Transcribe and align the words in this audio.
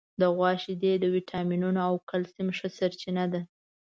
د 0.19 0.21
غوا 0.35 0.51
شیدې 0.63 0.93
د 0.99 1.05
وټامینونو 1.15 1.79
او 1.87 1.93
کلسیم 2.09 2.47
ښه 2.57 2.67
سرچینه 2.77 3.25
ده. 3.33 3.41